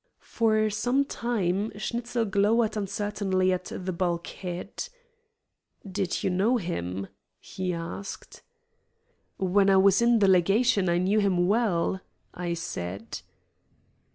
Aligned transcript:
For 0.23 0.71
some 0.71 1.05
time 1.05 1.71
Schnitzel 1.77 2.25
glowered 2.25 2.75
uncertainly 2.75 3.53
at 3.53 3.65
the 3.65 3.93
bulkhead. 3.93 4.89
"Did 5.87 6.23
you 6.23 6.31
know 6.31 6.57
him?" 6.57 7.05
he 7.39 7.71
asked. 7.71 8.41
"When 9.37 9.69
I 9.69 9.77
was 9.77 10.01
in 10.01 10.17
the 10.17 10.27
legation 10.27 10.89
I 10.89 10.97
knew 10.97 11.19
him 11.19 11.45
well," 11.47 12.01
I 12.33 12.55
said. 12.55 13.21